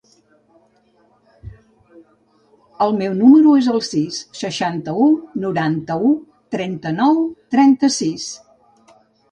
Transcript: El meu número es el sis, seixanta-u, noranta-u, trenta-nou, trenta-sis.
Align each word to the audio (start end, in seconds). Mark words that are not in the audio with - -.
El 2.85 2.95
meu 3.01 3.13
número 3.19 3.53
es 3.59 3.69
el 3.75 3.85
sis, 3.89 4.19
seixanta-u, 4.41 5.11
noranta-u, 5.45 6.11
trenta-nou, 6.59 7.25
trenta-sis. 7.57 8.29